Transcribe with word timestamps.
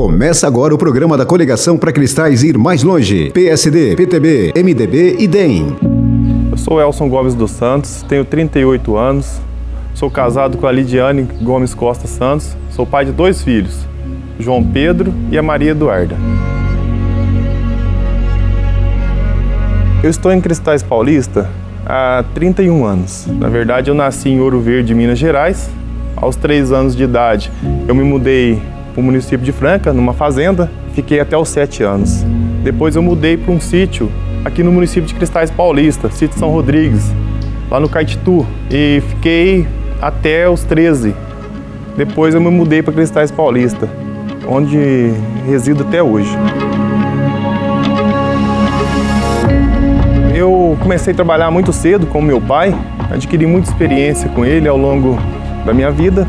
Começa 0.00 0.46
agora 0.46 0.74
o 0.74 0.78
programa 0.78 1.14
da 1.14 1.26
coligação 1.26 1.76
para 1.76 1.92
Cristais 1.92 2.42
ir 2.42 2.56
mais 2.56 2.82
longe. 2.82 3.30
PSD, 3.32 3.96
PTB, 3.96 4.54
MDB 4.56 5.16
e 5.18 5.28
DEM. 5.28 5.76
Eu 6.50 6.56
sou 6.56 6.80
Elson 6.80 7.06
Gomes 7.06 7.34
dos 7.34 7.50
Santos, 7.50 8.02
tenho 8.08 8.24
38 8.24 8.96
anos, 8.96 9.38
sou 9.92 10.10
casado 10.10 10.56
com 10.56 10.66
a 10.66 10.72
Lidiane 10.72 11.28
Gomes 11.42 11.74
Costa 11.74 12.08
Santos, 12.08 12.56
sou 12.70 12.86
pai 12.86 13.04
de 13.04 13.12
dois 13.12 13.42
filhos, 13.42 13.86
João 14.38 14.64
Pedro 14.64 15.12
e 15.30 15.36
a 15.36 15.42
Maria 15.42 15.72
Eduarda. 15.72 16.16
Eu 20.02 20.08
estou 20.08 20.32
em 20.32 20.40
Cristais 20.40 20.82
Paulista 20.82 21.46
há 21.84 22.24
31 22.34 22.86
anos. 22.86 23.26
Na 23.38 23.50
verdade, 23.50 23.90
eu 23.90 23.94
nasci 23.94 24.30
em 24.30 24.40
Ouro 24.40 24.62
Verde, 24.62 24.94
Minas 24.94 25.18
Gerais. 25.18 25.68
Aos 26.16 26.36
3 26.36 26.72
anos 26.72 26.96
de 26.96 27.04
idade, 27.04 27.52
eu 27.86 27.94
me 27.94 28.02
mudei 28.02 28.60
para 28.92 29.00
o 29.00 29.04
município 29.04 29.44
de 29.44 29.52
Franca, 29.52 29.92
numa 29.92 30.12
fazenda. 30.12 30.70
Fiquei 30.94 31.20
até 31.20 31.36
os 31.36 31.48
7 31.48 31.82
anos. 31.82 32.24
Depois 32.62 32.96
eu 32.96 33.02
mudei 33.02 33.36
para 33.36 33.52
um 33.52 33.60
sítio 33.60 34.10
aqui 34.44 34.62
no 34.62 34.72
município 34.72 35.06
de 35.06 35.14
Cristais 35.14 35.50
Paulista, 35.50 36.10
sítio 36.10 36.38
São 36.38 36.50
Rodrigues, 36.50 37.12
lá 37.70 37.78
no 37.80 37.88
Caetitu. 37.88 38.46
E 38.70 39.02
fiquei 39.08 39.66
até 40.00 40.48
os 40.48 40.64
13. 40.64 41.14
Depois 41.96 42.34
eu 42.34 42.40
me 42.40 42.50
mudei 42.50 42.82
para 42.82 42.92
Cristais 42.92 43.30
Paulista, 43.30 43.88
onde 44.48 45.12
resido 45.46 45.82
até 45.82 46.02
hoje. 46.02 46.30
Eu 50.34 50.76
comecei 50.80 51.12
a 51.12 51.16
trabalhar 51.16 51.50
muito 51.50 51.72
cedo 51.72 52.06
com 52.06 52.22
meu 52.22 52.40
pai, 52.40 52.74
adquiri 53.10 53.46
muita 53.46 53.68
experiência 53.68 54.28
com 54.30 54.44
ele 54.44 54.66
ao 54.66 54.76
longo 54.76 55.18
da 55.66 55.74
minha 55.74 55.90
vida, 55.90 56.26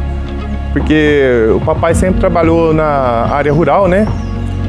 porque 0.72 1.48
o 1.56 1.60
papai 1.60 1.94
sempre 1.94 2.20
trabalhou 2.20 2.74
na 2.74 3.28
área 3.32 3.52
rural, 3.52 3.88
né? 3.88 4.08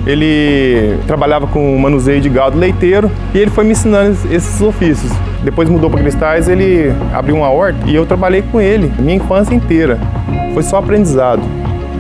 Ele 0.05 0.99
trabalhava 1.07 1.47
com 1.47 1.79
manuseio 1.79 2.21
de 2.21 2.29
gado 2.29 2.59
leiteiro 2.59 3.11
e 3.33 3.39
ele 3.39 3.51
foi 3.51 3.65
me 3.65 3.71
ensinando 3.71 4.17
esses 4.31 4.61
ofícios. 4.61 5.13
Depois 5.45 5.69
mudou 5.69 5.89
para 5.89 6.01
Cristais, 6.01 6.49
ele 6.49 6.93
abriu 7.13 7.37
uma 7.37 7.51
horta 7.51 7.79
e 7.87 7.95
eu 7.95 8.05
trabalhei 8.05 8.43
com 8.43 8.61
ele 8.61 8.93
minha 8.99 9.17
infância 9.17 9.55
inteira. 9.55 9.99
Foi 10.55 10.63
só 10.63 10.79
aprendizado. 10.79 11.43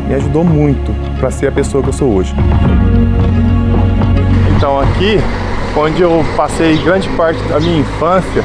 Me 0.09 0.15
ajudou 0.15 0.43
muito 0.43 0.93
para 1.19 1.31
ser 1.31 1.47
a 1.47 1.53
pessoa 1.53 1.83
que 1.83 1.91
eu 1.91 1.93
sou 1.93 2.13
hoje. 2.13 2.35
Então 4.57 4.81
aqui 4.81 5.19
onde 5.77 6.03
eu 6.03 6.25
passei 6.37 6.77
grande 6.79 7.09
parte 7.11 7.43
da 7.45 7.61
minha 7.61 7.81
infância. 7.81 8.45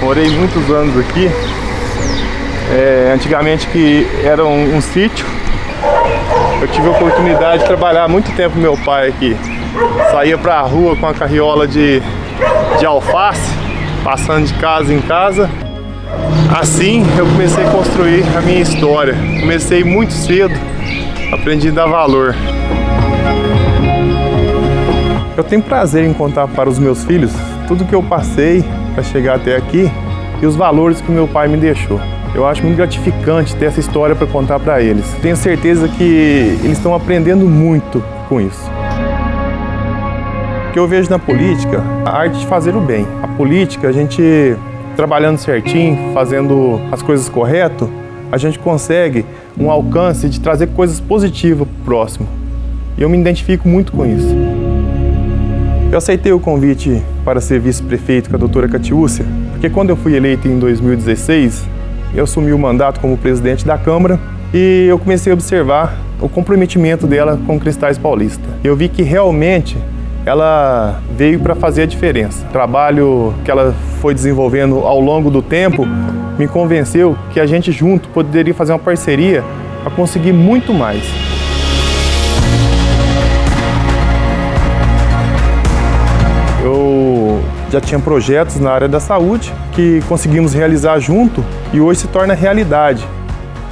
Morei 0.00 0.28
muitos 0.30 0.70
anos 0.70 0.98
aqui. 0.98 1.28
É, 2.70 3.12
antigamente 3.14 3.66
que 3.66 4.06
era 4.24 4.44
um, 4.44 4.76
um 4.76 4.80
sítio. 4.80 5.26
Eu 6.60 6.68
tive 6.68 6.86
a 6.86 6.90
oportunidade 6.90 7.62
de 7.62 7.66
trabalhar 7.66 8.08
muito 8.08 8.34
tempo 8.36 8.54
com 8.54 8.60
meu 8.60 8.76
pai 8.76 9.08
aqui. 9.08 9.36
Saía 10.10 10.38
para 10.38 10.60
a 10.60 10.62
rua 10.62 10.96
com 10.96 11.06
a 11.06 11.14
carriola 11.14 11.66
de, 11.66 12.00
de 12.78 12.86
alface, 12.86 13.52
passando 14.04 14.46
de 14.46 14.54
casa 14.54 14.92
em 14.92 15.00
casa. 15.00 15.50
Assim 16.56 17.04
eu 17.18 17.26
comecei 17.26 17.64
a 17.64 17.70
construir 17.70 18.24
a 18.36 18.40
minha 18.40 18.60
história. 18.60 19.14
Comecei 19.40 19.82
muito 19.82 20.12
cedo, 20.12 20.54
aprendi 21.32 21.68
a 21.68 21.72
dar 21.72 21.86
valor. 21.86 22.34
Eu 25.36 25.42
tenho 25.42 25.62
prazer 25.62 26.04
em 26.04 26.12
contar 26.12 26.46
para 26.46 26.68
os 26.68 26.78
meus 26.78 27.04
filhos 27.04 27.32
tudo 27.66 27.84
que 27.84 27.94
eu 27.94 28.02
passei 28.02 28.62
para 28.94 29.02
chegar 29.02 29.36
até 29.36 29.56
aqui 29.56 29.90
e 30.42 30.46
os 30.46 30.54
valores 30.54 31.00
que 31.00 31.10
meu 31.10 31.26
pai 31.26 31.48
me 31.48 31.56
deixou. 31.56 31.98
Eu 32.34 32.46
acho 32.46 32.62
muito 32.62 32.76
gratificante 32.76 33.54
ter 33.56 33.66
essa 33.66 33.78
história 33.78 34.16
para 34.16 34.26
contar 34.26 34.58
para 34.58 34.80
eles. 34.80 35.04
Tenho 35.20 35.36
certeza 35.36 35.86
que 35.86 36.02
eles 36.64 36.78
estão 36.78 36.94
aprendendo 36.94 37.46
muito 37.46 38.02
com 38.26 38.40
isso. 38.40 38.70
O 40.68 40.72
que 40.72 40.78
eu 40.78 40.88
vejo 40.88 41.10
na 41.10 41.18
política, 41.18 41.84
a 42.06 42.16
arte 42.16 42.38
de 42.38 42.46
fazer 42.46 42.74
o 42.74 42.80
bem. 42.80 43.06
A 43.22 43.28
política, 43.28 43.88
a 43.88 43.92
gente 43.92 44.56
trabalhando 44.96 45.36
certinho, 45.36 46.14
fazendo 46.14 46.80
as 46.90 47.02
coisas 47.02 47.28
correto, 47.28 47.90
a 48.30 48.38
gente 48.38 48.58
consegue 48.58 49.26
um 49.58 49.70
alcance 49.70 50.26
de 50.26 50.40
trazer 50.40 50.68
coisas 50.68 51.00
positivas 51.00 51.68
para 51.68 51.82
o 51.82 51.84
próximo. 51.84 52.26
E 52.96 53.02
eu 53.02 53.10
me 53.10 53.18
identifico 53.18 53.68
muito 53.68 53.92
com 53.92 54.06
isso. 54.06 54.34
Eu 55.90 55.98
aceitei 55.98 56.32
o 56.32 56.40
convite 56.40 57.02
para 57.26 57.42
ser 57.42 57.60
vice-prefeito 57.60 58.30
com 58.30 58.36
a 58.36 58.38
doutora 58.38 58.66
Catiúcia, 58.66 59.26
porque 59.50 59.68
quando 59.68 59.90
eu 59.90 59.96
fui 59.96 60.14
eleito 60.14 60.48
em 60.48 60.58
2016, 60.58 61.68
eu 62.14 62.24
assumi 62.24 62.52
o 62.52 62.58
mandato 62.58 63.00
como 63.00 63.16
presidente 63.16 63.66
da 63.66 63.78
Câmara 63.78 64.18
e 64.52 64.86
eu 64.88 64.98
comecei 64.98 65.32
a 65.32 65.34
observar 65.34 65.96
o 66.20 66.28
comprometimento 66.28 67.06
dela 67.06 67.38
com 67.46 67.58
Cristais 67.58 67.98
Paulista. 67.98 68.44
Eu 68.62 68.76
vi 68.76 68.88
que 68.88 69.02
realmente 69.02 69.76
ela 70.24 71.00
veio 71.16 71.40
para 71.40 71.54
fazer 71.54 71.82
a 71.82 71.86
diferença. 71.86 72.46
O 72.46 72.52
trabalho 72.52 73.34
que 73.44 73.50
ela 73.50 73.74
foi 74.00 74.14
desenvolvendo 74.14 74.78
ao 74.78 75.00
longo 75.00 75.30
do 75.30 75.42
tempo 75.42 75.86
me 76.38 76.46
convenceu 76.46 77.16
que 77.32 77.40
a 77.40 77.46
gente 77.46 77.72
junto 77.72 78.08
poderia 78.10 78.54
fazer 78.54 78.72
uma 78.72 78.78
parceria 78.78 79.42
para 79.82 79.90
conseguir 79.90 80.32
muito 80.32 80.72
mais. 80.72 81.31
Já 87.72 87.80
tinha 87.80 87.98
projetos 87.98 88.60
na 88.60 88.70
área 88.70 88.86
da 88.86 89.00
saúde 89.00 89.50
que 89.72 90.02
conseguimos 90.06 90.52
realizar 90.52 90.98
junto 90.98 91.42
e 91.72 91.80
hoje 91.80 92.00
se 92.00 92.08
torna 92.08 92.34
realidade. 92.34 93.02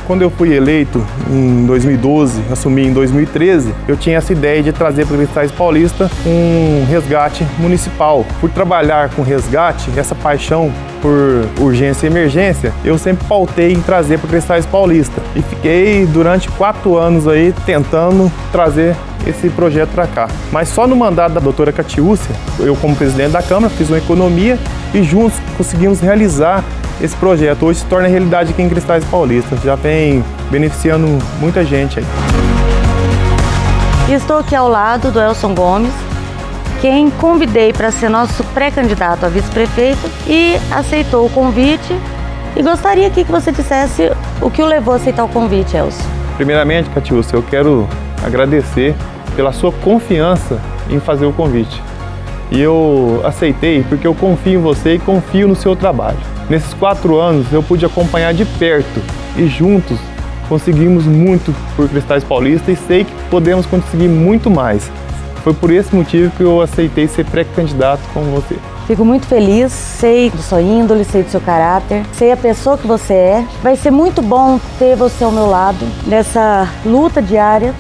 Quando 0.07 0.23
eu 0.23 0.31
fui 0.31 0.53
eleito 0.53 1.07
em 1.31 1.67
2012, 1.67 2.43
assumi 2.51 2.87
em 2.87 2.93
2013, 2.93 3.73
eu 3.87 3.97
tinha 3.97 4.17
essa 4.17 4.33
ideia 4.33 4.61
de 4.63 4.73
trazer 4.73 5.07
para 5.07 5.15
o 5.15 5.19
Cristais 5.19 5.53
Paulista 5.53 6.11
um 6.27 6.85
resgate 6.89 7.47
municipal. 7.59 8.25
Por 8.41 8.51
trabalhar 8.51 9.11
com 9.11 9.23
resgate, 9.23 9.91
essa 9.97 10.15
paixão 10.15 10.73
por 11.01 11.47
urgência 11.63 12.07
e 12.07 12.11
emergência, 12.11 12.73
eu 12.85 12.99
sempre 12.99 13.25
pautei 13.29 13.73
em 13.73 13.81
trazer 13.81 14.19
para 14.19 14.27
o 14.27 14.31
Cristais 14.31 14.67
Paulista. 14.67 15.23
E 15.37 15.43
fiquei 15.43 16.07
durante 16.07 16.49
quatro 16.49 16.97
anos 16.97 17.29
aí 17.29 17.55
tentando 17.65 18.33
trazer 18.51 18.97
esse 19.27 19.49
projeto 19.51 19.91
para 19.91 20.07
cá. 20.07 20.29
Mas 20.51 20.69
só 20.69 20.87
no 20.87 20.97
mandato 20.97 21.33
da 21.33 21.41
doutora 21.41 21.73
Catiúcia, 21.73 22.35
eu 22.59 22.75
como 22.77 22.97
presidente 22.97 23.33
da 23.33 23.43
Câmara 23.43 23.73
fiz 23.73 23.89
uma 23.89 23.99
economia 23.99 24.59
e 24.95 25.03
juntos 25.03 25.39
conseguimos 25.57 26.01
realizar 26.01 26.65
esse 27.01 27.17
projeto. 27.17 27.67
Hoje 27.67 27.81
se 27.81 27.87
torna 27.87 28.09
realidade 28.09 28.51
aqui 28.53 28.63
em 28.63 28.69
Cristais 28.69 29.05
Paulista. 29.05 29.57
Já 29.57 29.75
vem 29.75 30.25
beneficiando 30.51 31.07
muita 31.39 31.65
gente 31.65 31.99
aí. 31.99 32.07
Estou 34.15 34.39
aqui 34.39 34.57
ao 34.57 34.69
lado 34.69 35.13
do 35.13 35.21
Elson 35.21 35.55
Gomes, 35.55 35.93
quem 36.81 37.11
convidei 37.11 37.73
para 37.73 37.93
ser 37.93 38.09
nosso 38.09 38.43
pré-candidato 38.43 39.25
a 39.25 39.29
vice-prefeito 39.29 40.11
e 40.27 40.57
aceitou 40.71 41.27
o 41.27 41.31
convite. 41.31 41.95
E 42.57 42.63
gostaria 42.63 43.07
aqui 43.07 43.25
que 43.25 43.31
você 43.31 43.53
dissesse 43.53 44.11
o 44.41 44.51
que 44.51 44.61
o 44.61 44.67
levou 44.67 44.95
a 44.95 44.97
aceitar 44.97 45.23
o 45.23 45.29
convite, 45.29 45.77
Elson. 45.77 46.03
Primeiramente, 46.37 46.91
Catiúcia, 46.91 47.37
eu 47.37 47.43
quero 47.43 47.89
agradecer 48.23 48.95
pela 49.35 49.53
sua 49.53 49.73
confiança 49.73 50.59
em 50.89 51.01
fazer 51.01 51.27
o 51.27 51.33
convite. 51.33 51.83
E 52.51 52.61
eu 52.61 53.21
aceitei 53.25 53.85
porque 53.89 54.07
eu 54.07 54.15
confio 54.15 54.59
em 54.59 54.63
você 54.63 54.95
e 54.95 54.99
confio 54.99 55.47
no 55.47 55.55
seu 55.55 55.77
trabalho. 55.77 56.19
Nesses 56.49 56.75
quatro 56.75 57.19
anos 57.21 57.53
eu 57.53 57.63
pude 57.63 57.87
acompanhar 57.87 58.35
de 58.35 58.45
perto 58.45 59.01
e 59.37 59.47
juntos 59.47 59.99
conseguimos 60.49 61.05
muito 61.05 61.55
por 61.77 61.89
Cristais 61.89 62.25
Paulista 62.25 62.73
e 62.73 62.77
sei 62.77 63.05
que 63.05 63.13
podemos 63.31 63.67
conseguir 63.67 64.09
muito 64.09 64.51
mais. 64.51 64.91
Foi 65.45 65.55
por 65.55 65.71
esse 65.71 65.95
motivo 65.95 66.31
que 66.37 66.43
eu 66.43 66.61
aceitei 66.61 67.07
ser 67.07 67.25
pré-candidato 67.25 68.03
com 68.13 68.21
você. 68.23 68.57
Fico 68.87 69.05
muito 69.05 69.27
feliz, 69.27 69.73
sei 69.73 70.29
da 70.29 70.39
sua 70.39 70.61
índole, 70.61 71.05
sei 71.05 71.23
do 71.23 71.31
seu 71.31 71.41
caráter, 71.41 72.05
sei 72.13 72.33
a 72.33 72.37
pessoa 72.37 72.77
que 72.77 72.87
você 72.87 73.15
é. 73.15 73.45
Vai 73.63 73.77
ser 73.77 73.93
muito 73.93 74.21
bom 74.21 74.59
ter 74.79 74.97
você 74.97 75.23
ao 75.23 75.31
meu 75.31 75.47
lado 75.47 75.87
nessa 76.07 76.69
luta 76.85 77.23
diária 77.23 77.73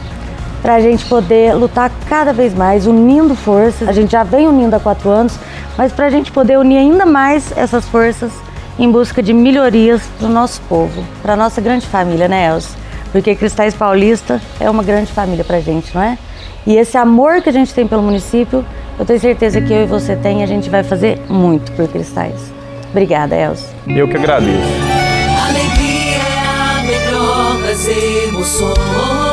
para 0.62 0.74
a 0.74 0.80
gente 0.80 1.04
poder 1.06 1.54
lutar 1.54 1.90
cada 2.08 2.32
vez 2.32 2.54
mais, 2.54 2.86
unindo 2.86 3.34
forças. 3.34 3.88
A 3.88 3.92
gente 3.92 4.12
já 4.12 4.22
vem 4.22 4.46
unindo 4.46 4.74
há 4.76 4.80
quatro 4.80 5.08
anos, 5.10 5.38
mas 5.76 5.92
para 5.92 6.06
a 6.06 6.10
gente 6.10 6.30
poder 6.30 6.58
unir 6.58 6.78
ainda 6.78 7.06
mais 7.06 7.56
essas 7.56 7.86
forças 7.88 8.30
em 8.78 8.90
busca 8.90 9.22
de 9.22 9.32
melhorias 9.32 10.02
para 10.18 10.26
o 10.26 10.30
nosso 10.30 10.60
povo, 10.62 11.04
para 11.22 11.34
a 11.34 11.36
nossa 11.36 11.60
grande 11.60 11.86
família, 11.86 12.28
né, 12.28 12.48
Elza? 12.48 12.70
Porque 13.12 13.34
Cristais 13.34 13.74
Paulista 13.74 14.40
é 14.58 14.70
uma 14.70 14.82
grande 14.82 15.12
família 15.12 15.44
para 15.44 15.56
a 15.56 15.60
gente, 15.60 15.94
não 15.94 16.02
é? 16.02 16.16
E 16.66 16.76
esse 16.76 16.96
amor 16.96 17.42
que 17.42 17.48
a 17.48 17.52
gente 17.52 17.74
tem 17.74 17.86
pelo 17.86 18.02
município, 18.02 18.64
eu 18.98 19.04
tenho 19.04 19.18
certeza 19.18 19.60
que 19.60 19.72
eu 19.72 19.82
e 19.82 19.86
você 19.86 20.14
tem, 20.14 20.42
a 20.42 20.46
gente 20.46 20.70
vai 20.70 20.82
fazer 20.82 21.20
muito 21.28 21.72
por 21.72 21.88
Cristais. 21.88 22.52
Obrigada, 22.90 23.36
Elza. 23.36 23.66
Eu 23.86 24.08
que 24.08 24.16
agradeço. 24.16 24.58
Alegria 25.46 26.16
é 26.16 26.78
a 26.78 26.82
melhor 26.82 27.62
das 27.62 27.88
emoções. 27.88 29.29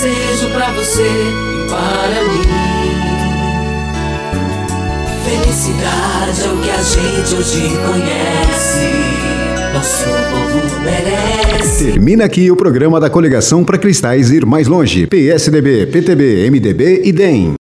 Desejo 0.00 0.48
para 0.50 0.70
você 0.72 1.02
e 1.02 1.68
para 1.68 2.22
mim. 2.22 2.42
Felicidade 5.24 6.44
é 6.44 6.52
o 6.52 6.56
que 6.62 6.70
a 6.70 6.82
gente 6.82 7.34
hoje 7.34 7.76
conhece. 7.84 9.18
nosso 9.74 10.04
povo 10.04 10.80
merece. 10.80 11.84
Termina 11.92 12.24
aqui 12.24 12.48
o 12.48 12.56
programa 12.56 13.00
da 13.00 13.10
coligação 13.10 13.64
para 13.64 13.76
cristais 13.76 14.30
ir 14.30 14.46
mais 14.46 14.68
longe. 14.68 15.08
PSDB, 15.08 15.86
PTB, 15.86 16.48
MDB 16.48 17.02
e 17.04 17.12
DEM. 17.12 17.56